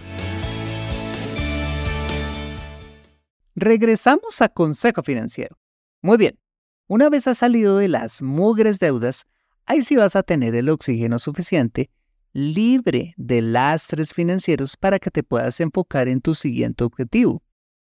Regresamos 3.58 4.42
a 4.42 4.50
Consejo 4.50 5.02
Financiero. 5.02 5.56
Muy 6.02 6.18
bien, 6.18 6.38
una 6.88 7.08
vez 7.08 7.26
has 7.26 7.38
salido 7.38 7.78
de 7.78 7.88
las 7.88 8.20
mugres 8.20 8.78
deudas, 8.78 9.24
ahí 9.64 9.80
sí 9.80 9.96
vas 9.96 10.14
a 10.14 10.22
tener 10.22 10.54
el 10.54 10.68
oxígeno 10.68 11.18
suficiente, 11.18 11.88
libre 12.34 13.14
de 13.16 13.40
lastres 13.40 14.12
financieros 14.12 14.76
para 14.76 14.98
que 14.98 15.10
te 15.10 15.22
puedas 15.22 15.58
enfocar 15.60 16.06
en 16.06 16.20
tu 16.20 16.34
siguiente 16.34 16.84
objetivo, 16.84 17.42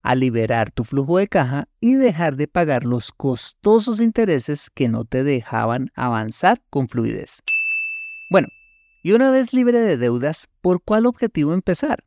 a 0.02 0.14
liberar 0.14 0.70
tu 0.72 0.84
flujo 0.84 1.16
de 1.16 1.26
caja 1.26 1.68
y 1.80 1.94
dejar 1.94 2.36
de 2.36 2.48
pagar 2.48 2.84
los 2.84 3.10
costosos 3.10 4.02
intereses 4.02 4.68
que 4.68 4.90
no 4.90 5.06
te 5.06 5.24
dejaban 5.24 5.90
avanzar 5.94 6.60
con 6.68 6.86
fluidez. 6.86 7.40
Bueno, 8.28 8.48
y 9.02 9.12
una 9.12 9.30
vez 9.30 9.54
libre 9.54 9.80
de 9.80 9.96
deudas, 9.96 10.48
¿por 10.60 10.82
cuál 10.82 11.06
objetivo 11.06 11.54
empezar? 11.54 12.04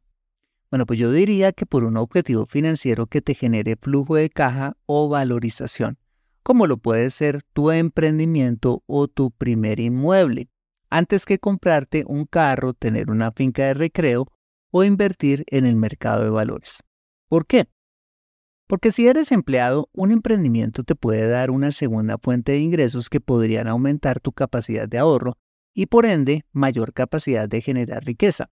Bueno, 0.71 0.85
pues 0.85 0.99
yo 0.99 1.11
diría 1.11 1.51
que 1.51 1.65
por 1.65 1.83
un 1.83 1.97
objetivo 1.97 2.45
financiero 2.45 3.07
que 3.07 3.21
te 3.21 3.33
genere 3.33 3.75
flujo 3.75 4.15
de 4.15 4.29
caja 4.29 4.77
o 4.85 5.09
valorización, 5.09 5.97
como 6.43 6.67
lo 6.67 6.77
puede 6.77 7.09
ser 7.09 7.41
tu 7.53 7.71
emprendimiento 7.71 8.83
o 8.85 9.07
tu 9.07 9.31
primer 9.31 9.79
inmueble, 9.79 10.49
antes 10.91 11.25
que 11.25 11.39
comprarte 11.39 12.03
un 12.07 12.25
carro, 12.25 12.73
tener 12.73 13.09
una 13.09 13.31
finca 13.31 13.63
de 13.63 13.73
recreo 13.73 14.27
o 14.71 14.83
invertir 14.83 15.43
en 15.47 15.65
el 15.65 15.75
mercado 15.75 16.23
de 16.23 16.29
valores. 16.29 16.83
¿Por 17.27 17.47
qué? 17.47 17.67
Porque 18.67 18.91
si 18.91 19.07
eres 19.07 19.31
empleado, 19.31 19.89
un 19.93 20.11
emprendimiento 20.11 20.83
te 20.83 20.93
puede 20.93 21.27
dar 21.27 21.49
una 21.49 21.71
segunda 21.71 22.19
fuente 22.19 22.51
de 22.51 22.59
ingresos 22.59 23.09
que 23.09 23.19
podrían 23.19 23.67
aumentar 23.67 24.19
tu 24.19 24.31
capacidad 24.31 24.87
de 24.87 24.99
ahorro 24.99 25.39
y 25.73 25.87
por 25.87 26.05
ende 26.05 26.45
mayor 26.51 26.93
capacidad 26.93 27.49
de 27.49 27.61
generar 27.61 28.03
riqueza. 28.03 28.51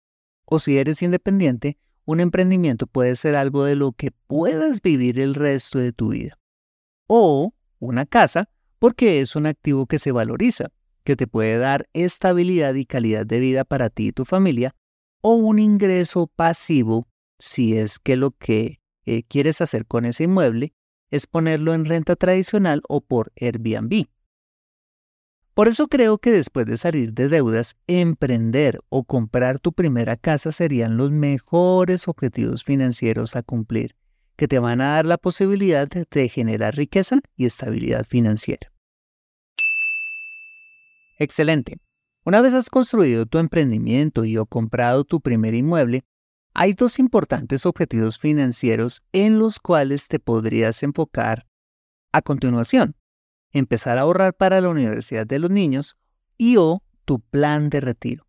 O 0.46 0.60
si 0.60 0.78
eres 0.78 1.02
independiente, 1.02 1.78
un 2.06 2.20
emprendimiento 2.20 2.88
puede 2.88 3.16
ser 3.16 3.36
algo 3.36 3.64
de 3.64 3.76
lo 3.76 3.92
que 3.94 4.12
puedas 4.28 4.82
vivir 4.82 5.20
el 5.20 5.36
resto 5.36 5.80
de 5.80 5.94
tu 5.94 6.10
vida. 6.10 6.38
O 7.08 7.54
una 7.80 8.06
casa, 8.06 8.50
porque 8.80 9.22
es 9.22 9.36
un 9.36 9.46
activo 9.46 9.86
que 9.86 10.00
se 10.00 10.12
valoriza, 10.12 10.70
que 11.04 11.16
te 11.16 11.28
puede 11.28 11.58
dar 11.58 11.88
estabilidad 11.94 12.74
y 12.76 12.86
calidad 12.86 13.26
de 13.26 13.40
vida 13.40 13.64
para 13.64 13.90
ti 13.90 14.08
y 14.08 14.12
tu 14.12 14.26
familia, 14.26 14.76
o 15.22 15.36
un 15.36 15.60
ingreso 15.60 16.28
pasivo 16.28 17.08
si 17.40 17.78
es 17.78 18.00
que 18.00 18.16
lo 18.16 18.32
que 18.32 18.80
eh, 19.06 19.24
quieres 19.24 19.62
hacer 19.62 19.86
con 19.86 20.06
ese 20.06 20.26
inmueble 20.26 20.74
es 21.12 21.28
ponerlo 21.28 21.74
en 21.74 21.86
renta 21.86 22.16
tradicional 22.16 22.82
o 22.88 23.02
por 23.02 23.32
Airbnb. 23.40 24.06
Por 25.54 25.68
eso 25.68 25.88
creo 25.88 26.18
que 26.18 26.32
después 26.32 26.66
de 26.66 26.78
salir 26.78 27.14
de 27.14 27.30
deudas, 27.30 27.76
emprender 27.86 28.80
o 28.90 29.04
comprar 29.04 29.60
tu 29.60 29.72
primera 29.72 30.18
casa 30.18 30.52
serían 30.52 30.98
los 30.98 31.12
mejores 31.12 32.08
objetivos 32.08 32.64
financieros 32.64 33.36
a 33.36 33.44
cumplir, 33.44 33.96
que 34.36 34.48
te 34.48 34.58
van 34.58 34.82
a 34.82 34.94
dar 34.96 35.06
la 35.06 35.20
posibilidad 35.20 35.88
de 35.88 36.30
generar 36.30 36.76
riqueza 36.76 37.20
y 37.38 37.46
estabilidad 37.46 38.04
financiera. 38.04 38.72
Excelente. 41.20 41.78
Una 42.26 42.42
vez 42.42 42.56
has 42.56 42.72
construido 42.72 43.28
tu 43.28 43.38
emprendimiento 43.38 44.26
y 44.26 44.38
o 44.38 44.48
comprado 44.48 45.04
tu 45.04 45.22
primer 45.22 45.54
inmueble, 45.54 46.04
hay 46.56 46.74
dos 46.74 46.98
importantes 46.98 47.68
objetivos 47.68 48.18
financieros 48.18 49.04
en 49.12 49.38
los 49.38 49.60
cuales 49.60 50.08
te 50.08 50.20
podrías 50.20 50.82
enfocar 50.82 51.46
a 52.12 52.22
continuación. 52.24 52.96
Empezar 53.54 53.98
a 53.98 54.02
ahorrar 54.02 54.34
para 54.34 54.60
la 54.60 54.70
universidad 54.70 55.26
de 55.26 55.40
los 55.40 55.50
niños 55.50 55.96
y 56.38 56.58
o 56.58 56.84
tu 57.06 57.20
plan 57.20 57.70
de 57.70 57.80
retiro. 57.80 58.28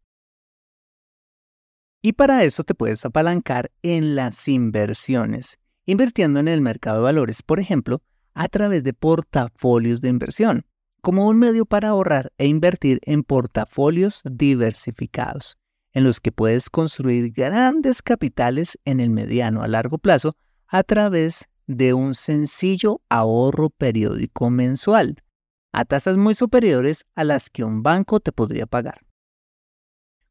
Y 2.02 2.12
para 2.12 2.44
eso 2.44 2.64
te 2.64 2.74
puedes 2.74 3.04
apalancar 3.04 3.72
en 3.82 4.14
las 4.14 4.46
inversiones, 4.46 5.58
invirtiendo 5.86 6.38
en 6.38 6.48
el 6.48 6.60
mercado 6.60 6.98
de 6.98 7.04
valores, 7.04 7.42
por 7.42 7.58
ejemplo, 7.58 8.02
a 8.34 8.48
través 8.48 8.84
de 8.84 8.92
portafolios 8.92 10.00
de 10.02 10.10
inversión, 10.10 10.66
como 11.00 11.26
un 11.26 11.38
medio 11.38 11.64
para 11.64 11.88
ahorrar 11.88 12.32
e 12.36 12.46
invertir 12.46 13.00
en 13.04 13.22
portafolios 13.22 14.22
diversificados 14.30 15.56
en 15.94 16.04
los 16.04 16.20
que 16.20 16.32
puedes 16.32 16.68
construir 16.68 17.32
grandes 17.32 18.02
capitales 18.02 18.78
en 18.84 19.00
el 19.00 19.10
mediano 19.10 19.62
a 19.62 19.68
largo 19.68 19.96
plazo 19.98 20.36
a 20.66 20.82
través 20.82 21.48
de 21.66 21.94
un 21.94 22.14
sencillo 22.14 23.00
ahorro 23.08 23.70
periódico 23.70 24.50
mensual, 24.50 25.22
a 25.72 25.84
tasas 25.84 26.16
muy 26.16 26.34
superiores 26.34 27.04
a 27.14 27.24
las 27.24 27.50
que 27.50 27.64
un 27.64 27.82
banco 27.82 28.20
te 28.20 28.32
podría 28.32 28.66
pagar. 28.66 29.00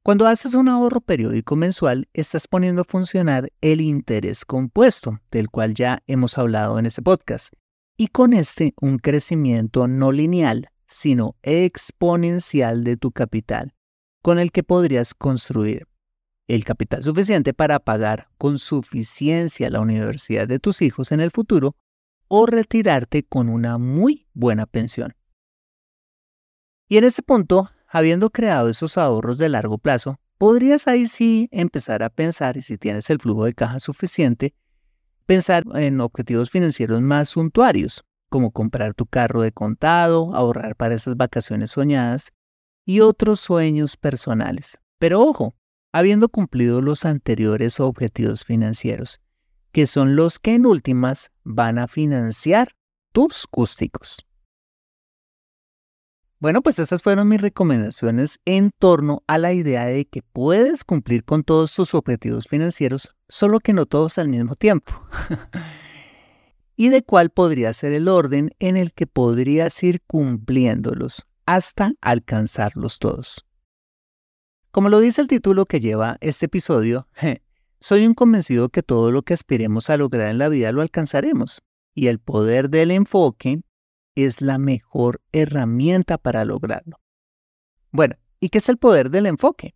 Cuando 0.03 0.27
haces 0.27 0.53
un 0.53 0.67
ahorro 0.67 0.99
periódico 0.99 1.55
mensual, 1.55 2.09
estás 2.13 2.47
poniendo 2.47 2.81
a 2.81 2.85
funcionar 2.85 3.49
el 3.61 3.79
interés 3.79 4.43
compuesto, 4.43 5.21
del 5.31 5.49
cual 5.49 5.73
ya 5.73 5.99
hemos 6.07 6.37
hablado 6.37 6.77
en 6.77 6.85
este 6.85 7.01
podcast, 7.01 7.53
y 7.95 8.07
con 8.07 8.33
este 8.33 8.73
un 8.81 8.97
crecimiento 8.97 9.87
no 9.87 10.11
lineal, 10.11 10.67
sino 10.87 11.37
exponencial 11.41 12.83
de 12.83 12.97
tu 12.97 13.11
capital, 13.11 13.73
con 14.21 14.39
el 14.39 14.51
que 14.51 14.63
podrías 14.63 15.13
construir 15.13 15.87
el 16.47 16.65
capital 16.65 17.03
suficiente 17.03 17.53
para 17.53 17.79
pagar 17.79 18.29
con 18.37 18.57
suficiencia 18.57 19.69
la 19.69 19.81
universidad 19.81 20.47
de 20.47 20.59
tus 20.59 20.81
hijos 20.81 21.11
en 21.11 21.19
el 21.19 21.31
futuro 21.31 21.75
o 22.27 22.45
retirarte 22.45 23.23
con 23.23 23.49
una 23.49 23.77
muy 23.77 24.27
buena 24.33 24.65
pensión. 24.65 25.15
Y 26.89 26.97
en 26.97 27.05
este 27.05 27.21
punto, 27.21 27.69
habiendo 27.87 28.29
creado 28.29 28.69
esos 28.69 28.97
ahorros 28.97 29.37
de 29.37 29.49
largo 29.49 29.77
plazo, 29.77 30.19
podrías 30.37 30.87
ahí 30.87 31.07
sí 31.07 31.47
empezar 31.51 32.03
a 32.03 32.09
pensar, 32.09 32.57
y 32.57 32.61
si 32.61 32.77
tienes 32.77 33.09
el 33.09 33.19
flujo 33.19 33.45
de 33.45 33.53
caja 33.53 33.79
suficiente, 33.79 34.53
pensar 35.25 35.63
en 35.75 36.01
objetivos 36.01 36.49
financieros 36.49 37.01
más 37.01 37.29
suntuarios, 37.29 38.03
como 38.29 38.51
comprar 38.51 38.93
tu 38.93 39.05
carro 39.05 39.41
de 39.41 39.51
contado, 39.51 40.35
ahorrar 40.35 40.75
para 40.75 40.95
esas 40.95 41.15
vacaciones 41.15 41.71
soñadas 41.71 42.31
y 42.85 42.99
otros 42.99 43.39
sueños 43.39 43.95
personales. 43.95 44.79
Pero 44.97 45.21
ojo, 45.21 45.55
habiendo 45.93 46.27
cumplido 46.27 46.81
los 46.81 47.05
anteriores 47.05 47.79
objetivos 47.79 48.43
financieros, 48.43 49.21
que 49.71 49.87
son 49.87 50.15
los 50.15 50.39
que 50.39 50.55
en 50.55 50.65
últimas 50.65 51.31
van 51.43 51.77
a 51.77 51.87
financiar 51.87 52.69
tus 53.13 53.47
cústicos. 53.47 54.25
Bueno, 56.39 56.61
pues 56.61 56.77
esas 56.79 57.01
fueron 57.01 57.29
mis 57.29 57.39
recomendaciones 57.39 58.41
en 58.43 58.71
torno 58.77 59.23
a 59.27 59.37
la 59.37 59.53
idea 59.53 59.85
de 59.85 60.03
que 60.03 60.21
puedes 60.21 60.83
cumplir 60.83 61.23
con 61.23 61.43
todos 61.43 61.73
tus 61.73 61.93
objetivos 61.93 62.47
financieros, 62.47 63.15
solo 63.29 63.61
que 63.61 63.71
no 63.71 63.85
todos 63.85 64.17
al 64.17 64.27
mismo 64.27 64.55
tiempo. 64.55 64.91
y 66.75 66.89
de 66.89 67.03
cuál 67.03 67.29
podría 67.29 67.71
ser 67.71 67.93
el 67.93 68.09
orden 68.09 68.51
en 68.59 68.75
el 68.75 68.93
que 68.93 69.07
podrías 69.07 69.81
ir 69.83 70.01
cumpliéndolos 70.01 71.27
hasta 71.45 71.93
alcanzarlos 72.01 72.99
todos. 72.99 73.45
Como 74.73 74.89
lo 74.89 75.01
dice 75.01 75.21
el 75.21 75.27
título 75.27 75.67
que 75.67 75.79
lleva 75.79 76.17
este 76.19 76.47
episodio, 76.47 77.07
soy 77.79 78.07
un 78.07 78.15
convencido 78.15 78.69
que 78.69 78.81
todo 78.81 79.11
lo 79.11 79.21
que 79.21 79.35
aspiremos 79.35 79.91
a 79.91 79.97
lograr 79.97 80.31
en 80.31 80.39
la 80.39 80.49
vida 80.49 80.71
lo 80.71 80.81
alcanzaremos, 80.81 81.61
y 81.93 82.07
el 82.07 82.17
poder 82.17 82.71
del 82.71 82.89
enfoque 82.89 83.61
es 84.15 84.41
la 84.41 84.57
mejor 84.57 85.21
herramienta 85.31 86.17
para 86.17 86.43
lograrlo. 86.43 86.99
Bueno, 87.91 88.15
¿y 88.39 88.49
qué 88.49 88.57
es 88.57 88.67
el 88.67 88.79
poder 88.79 89.11
del 89.11 89.27
enfoque? 89.27 89.75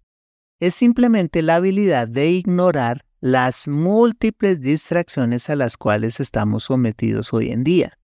Es 0.60 0.74
simplemente 0.74 1.44
la 1.44 1.58
habilidad 1.58 2.08
de 2.08 2.32
ignorar 2.32 3.06
las 3.20 3.68
múltiples 3.68 4.60
distracciones 4.62 5.48
a 5.52 5.56
las 5.56 5.78
cuales 5.78 6.20
estamos 6.20 6.64
sometidos 6.64 7.34
hoy 7.34 7.52
en 7.52 7.64
día 7.64 8.00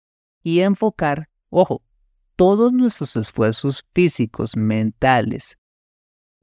y 0.43 0.59
enfocar, 0.59 1.29
ojo, 1.49 1.83
todos 2.35 2.73
nuestros 2.73 3.15
esfuerzos 3.15 3.85
físicos, 3.93 4.57
mentales, 4.57 5.57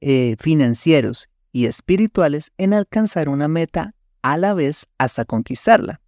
eh, 0.00 0.36
financieros 0.38 1.28
y 1.52 1.66
espirituales 1.66 2.52
en 2.58 2.74
alcanzar 2.74 3.28
una 3.28 3.48
meta 3.48 3.94
a 4.22 4.36
la 4.36 4.54
vez 4.54 4.86
hasta 4.98 5.24
conquistarla. 5.24 6.00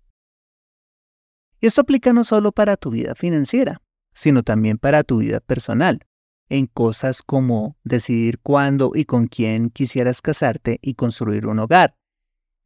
Y 1.61 1.67
esto 1.67 1.83
aplica 1.83 2.13
no 2.13 2.25
solo 2.25 2.53
para 2.53 2.77
tu 2.77 2.91
vida 2.91 3.15
financiera, 3.15 3.83
sino 4.13 4.43
también 4.43 4.79
para 4.79 5.05
tu 5.05 5.19
vida 5.19 5.41
personal, 5.41 6.07
en 6.49 6.67
cosas 6.67 7.23
como 7.23 7.77
decidir 7.85 8.39
cuándo 8.41 8.93
y 8.95 9.05
con 9.05 9.27
quién 9.27 9.71
quisieras 9.71 10.23
casarte 10.23 10.79
y 10.83 10.95
construir 10.95 11.47
un 11.47 11.59
hogar, 11.59 11.95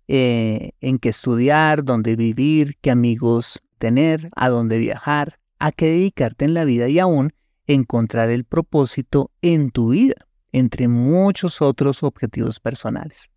eh, 0.08 0.72
en 0.80 0.98
qué 0.98 1.10
estudiar, 1.10 1.84
dónde 1.84 2.16
vivir, 2.16 2.76
qué 2.80 2.90
amigos 2.90 3.62
tener, 3.78 4.30
a 4.36 4.48
dónde 4.48 4.78
viajar, 4.78 5.38
a 5.58 5.72
qué 5.72 5.86
dedicarte 5.86 6.44
en 6.44 6.54
la 6.54 6.64
vida 6.64 6.88
y 6.88 6.98
aún 6.98 7.32
encontrar 7.66 8.30
el 8.30 8.44
propósito 8.44 9.30
en 9.42 9.70
tu 9.70 9.90
vida, 9.90 10.26
entre 10.54 10.87
muchos 10.87 11.61
otros 11.61 12.04
objetivos 12.04 12.61
personales. 12.61 13.28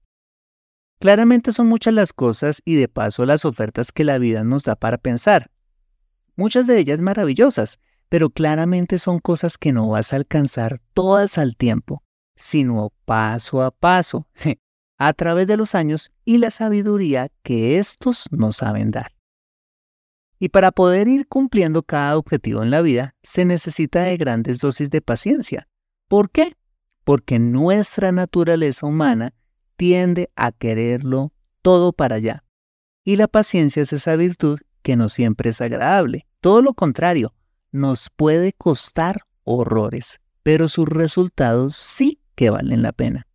Claramente 0.99 1.51
son 1.51 1.67
muchas 1.67 1.93
las 1.93 2.13
cosas 2.13 2.61
y 2.63 2.75
de 2.75 2.87
paso 2.87 3.25
las 3.25 3.43
ofertas 3.43 3.91
que 3.91 4.03
la 4.03 4.19
vida 4.19 4.43
nos 4.43 4.63
da 4.63 4.75
para 4.75 4.99
pensar. 4.99 5.49
Muchas 6.35 6.67
de 6.67 6.77
ellas 6.77 7.01
maravillosas, 7.01 7.79
pero 8.07 8.29
claramente 8.29 8.99
son 8.99 9.17
cosas 9.17 9.57
que 9.57 9.73
no 9.73 9.89
vas 9.89 10.13
a 10.13 10.17
alcanzar 10.17 10.79
todas 10.93 11.39
al 11.39 11.57
tiempo, 11.57 12.03
sino 12.35 12.93
paso 13.05 13.63
a 13.63 13.71
paso, 13.71 14.27
a 14.99 15.13
través 15.13 15.47
de 15.47 15.57
los 15.57 15.73
años 15.73 16.11
y 16.23 16.37
la 16.37 16.51
sabiduría 16.51 17.29
que 17.41 17.79
estos 17.79 18.27
nos 18.31 18.57
saben 18.57 18.91
dar. 18.91 19.11
Y 20.39 20.49
para 20.49 20.71
poder 20.71 21.07
ir 21.07 21.27
cumpliendo 21.27 21.81
cada 21.81 22.15
objetivo 22.15 22.61
en 22.61 22.69
la 22.69 22.81
vida, 22.81 23.15
se 23.23 23.43
necesita 23.43 24.03
de 24.03 24.17
grandes 24.17 24.59
dosis 24.59 24.91
de 24.91 25.01
paciencia. 25.01 25.67
¿Por 26.07 26.29
qué? 26.29 26.53
Porque 27.07 27.39
nuestra 27.39 28.11
naturaleza 28.11 28.85
humana 28.85 29.33
tiende 29.77 30.29
a 30.35 30.51
quererlo 30.51 31.31
todo 31.61 31.93
para 31.93 32.15
allá. 32.15 32.43
Y 33.05 33.15
la 33.15 33.29
paciencia 33.29 33.81
es 33.81 33.93
esa 33.93 34.17
virtud 34.17 34.59
que 34.81 34.97
no 34.97 35.07
siempre 35.07 35.51
es 35.51 35.61
agradable. 35.61 36.27
Todo 36.41 36.61
lo 36.61 36.73
contrario, 36.73 37.33
nos 37.71 38.09
puede 38.13 38.51
costar 38.51 39.21
horrores, 39.45 40.19
pero 40.43 40.67
sus 40.67 40.85
resultados 40.89 41.77
sí 41.77 42.19
que 42.35 42.49
valen 42.49 42.81
la 42.81 42.91
pena. 42.91 43.25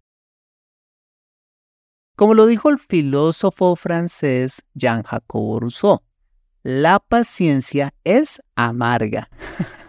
Como 2.15 2.35
lo 2.35 2.45
dijo 2.45 2.69
el 2.69 2.79
filósofo 2.79 3.75
francés 3.75 4.63
Jean-Jacques 4.75 5.33
Rousseau, 5.33 6.03
la 6.63 6.99
paciencia 6.99 7.95
es 8.05 8.43
amarga, 8.55 9.31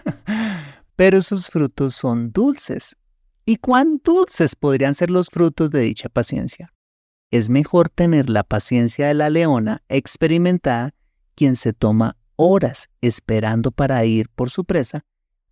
pero 0.95 1.21
sus 1.21 1.49
frutos 1.49 1.95
son 1.95 2.31
dulces. 2.31 2.95
¿Y 3.45 3.57
cuán 3.57 3.99
dulces 4.03 4.55
podrían 4.55 4.93
ser 4.93 5.09
los 5.09 5.27
frutos 5.27 5.69
de 5.71 5.81
dicha 5.81 6.07
paciencia? 6.07 6.73
Es 7.29 7.49
mejor 7.49 7.89
tener 7.89 8.29
la 8.29 8.43
paciencia 8.43 9.07
de 9.07 9.15
la 9.15 9.29
leona 9.29 9.83
experimentada, 9.89 10.93
quien 11.35 11.55
se 11.55 11.73
toma 11.73 12.15
horas 12.35 12.89
esperando 13.01 13.71
para 13.71 14.05
ir 14.05 14.29
por 14.29 14.49
su 14.49 14.63
presa, 14.63 15.03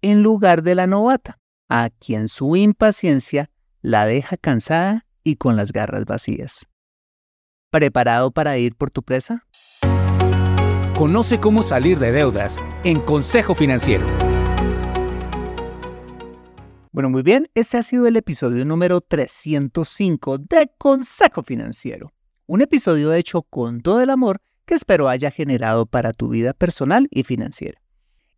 en 0.02 0.24
lugar 0.24 0.64
de 0.64 0.76
la 0.76 0.88
novata, 0.88 1.40
a 1.70 1.90
quien 1.90 2.28
su 2.28 2.56
impaciencia 2.56 3.50
la 3.82 4.06
deja 4.06 4.38
cansada 4.38 5.06
y 5.24 5.36
con 5.36 5.56
las 5.56 5.74
garras 5.74 6.06
vacías. 6.06 6.68
¿Preparado 7.72 8.32
para 8.32 8.58
ir 8.58 8.76
por 8.76 8.92
tu 8.92 9.04
presa? 9.04 9.46
Conoce 10.98 11.40
cómo 11.40 11.64
salir 11.64 12.00
de 12.00 12.12
deudas 12.12 12.58
en 12.84 13.00
Consejo 13.02 13.56
Financiero. 13.56 14.21
Bueno, 16.94 17.10
muy 17.10 17.24
bien, 17.24 17.50
este 17.56 17.78
ha 17.78 17.84
sido 17.84 18.06
el 18.06 18.18
episodio 18.18 18.66
número 18.66 19.00
305 19.00 20.40
de 20.40 20.70
Consejo 20.78 21.42
Financiero. 21.42 22.12
Un 22.48 22.60
episodio 22.60 23.14
hecho 23.14 23.44
con 23.44 23.80
todo 23.80 24.02
el 24.02 24.10
amor 24.10 24.42
que 24.66 24.74
espero 24.74 25.08
haya 25.08 25.32
generado 25.32 25.86
para 25.86 26.12
tu 26.12 26.28
vida 26.28 26.52
personal 26.52 27.08
y 27.10 27.24
financiera. 27.24 27.82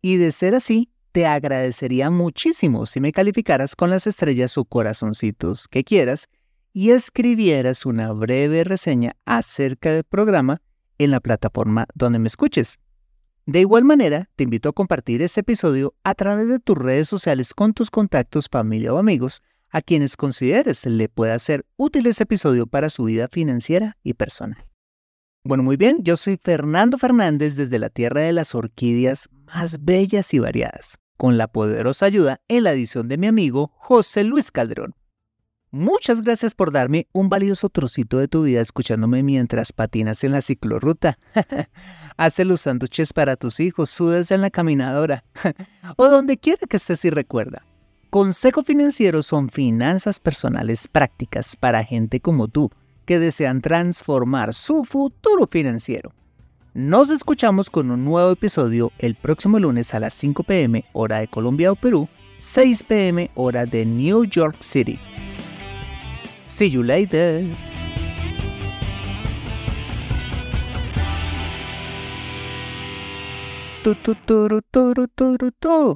Y 0.00 0.18
de 0.18 0.30
ser 0.30 0.54
así, 0.54 0.88
te 1.10 1.26
agradecería 1.26 2.10
muchísimo 2.10 2.86
si 2.86 3.00
me 3.00 3.10
calificaras 3.10 3.74
con 3.74 3.90
las 3.90 4.06
estrellas 4.06 4.56
o 4.56 4.64
corazoncitos 4.64 5.66
que 5.66 5.82
quieras 5.82 6.28
y 6.72 6.90
escribieras 6.90 7.84
una 7.84 8.12
breve 8.12 8.62
reseña 8.62 9.16
acerca 9.24 9.90
del 9.90 10.04
programa 10.04 10.62
en 10.98 11.10
la 11.10 11.18
plataforma 11.18 11.88
donde 11.96 12.20
me 12.20 12.28
escuches. 12.28 12.78
De 13.46 13.60
igual 13.60 13.84
manera, 13.84 14.30
te 14.36 14.44
invito 14.44 14.70
a 14.70 14.72
compartir 14.72 15.20
este 15.20 15.40
episodio 15.40 15.94
a 16.02 16.14
través 16.14 16.48
de 16.48 16.60
tus 16.60 16.78
redes 16.78 17.08
sociales 17.08 17.52
con 17.52 17.74
tus 17.74 17.90
contactos, 17.90 18.48
familia 18.50 18.94
o 18.94 18.98
amigos 18.98 19.42
a 19.68 19.82
quienes 19.82 20.16
consideres 20.16 20.86
le 20.86 21.10
pueda 21.10 21.38
ser 21.38 21.66
útil 21.76 22.06
este 22.06 22.22
episodio 22.22 22.66
para 22.66 22.88
su 22.88 23.04
vida 23.04 23.28
financiera 23.28 23.98
y 24.02 24.14
personal. 24.14 24.66
Bueno, 25.42 25.62
muy 25.62 25.76
bien, 25.76 25.98
yo 26.02 26.16
soy 26.16 26.38
Fernando 26.42 26.96
Fernández 26.96 27.54
desde 27.54 27.78
la 27.78 27.90
Tierra 27.90 28.22
de 28.22 28.32
las 28.32 28.54
Orquídeas 28.54 29.28
más 29.44 29.84
bellas 29.84 30.32
y 30.32 30.38
variadas, 30.38 30.96
con 31.18 31.36
la 31.36 31.48
poderosa 31.48 32.06
ayuda 32.06 32.40
en 32.48 32.62
la 32.64 32.72
edición 32.72 33.08
de 33.08 33.18
mi 33.18 33.26
amigo 33.26 33.72
José 33.74 34.24
Luis 34.24 34.50
Calderón. 34.50 34.94
Muchas 35.74 36.22
gracias 36.22 36.54
por 36.54 36.70
darme 36.70 37.08
un 37.10 37.28
valioso 37.28 37.68
trocito 37.68 38.18
de 38.18 38.28
tu 38.28 38.44
vida 38.44 38.60
escuchándome 38.60 39.24
mientras 39.24 39.72
patinas 39.72 40.22
en 40.22 40.30
la 40.30 40.40
ciclorruta. 40.40 41.18
Hace 42.16 42.44
los 42.44 42.60
sándwiches 42.60 43.12
para 43.12 43.34
tus 43.34 43.58
hijos, 43.58 43.90
sudas 43.90 44.30
en 44.30 44.40
la 44.40 44.50
caminadora 44.50 45.24
o 45.96 46.08
donde 46.08 46.36
quiera 46.36 46.64
que 46.68 46.76
estés 46.76 47.04
y 47.04 47.10
recuerda. 47.10 47.66
Consejo 48.10 48.62
Financiero 48.62 49.20
son 49.20 49.48
finanzas 49.48 50.20
personales 50.20 50.86
prácticas 50.86 51.56
para 51.56 51.82
gente 51.82 52.20
como 52.20 52.46
tú 52.46 52.70
que 53.04 53.18
desean 53.18 53.60
transformar 53.60 54.54
su 54.54 54.84
futuro 54.84 55.48
financiero. 55.48 56.12
Nos 56.72 57.10
escuchamos 57.10 57.68
con 57.68 57.90
un 57.90 58.04
nuevo 58.04 58.30
episodio 58.30 58.92
el 59.00 59.16
próximo 59.16 59.58
lunes 59.58 59.92
a 59.92 59.98
las 59.98 60.14
5 60.14 60.44
pm 60.44 60.84
hora 60.92 61.18
de 61.18 61.26
Colombia 61.26 61.72
o 61.72 61.74
Perú, 61.74 62.08
6 62.38 62.84
pm 62.84 63.32
hora 63.34 63.66
de 63.66 63.84
New 63.84 64.24
York 64.24 64.58
City. 64.60 65.00
See 66.54 66.66
you 66.66 66.84
later. 66.84 67.42
Tu, 73.82 73.94
tu, 74.04 74.14
tu, 74.24 74.60
tu, 74.70 74.94
tu, 75.18 75.36
tu, 75.36 75.50
tu. 75.58 75.94